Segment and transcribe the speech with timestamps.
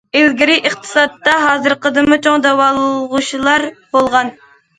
[0.19, 4.35] ئىلگىرى ئىقتىسادتا ھازىرقىدىنمۇ چوڭ داۋالغۇشلار بولغان.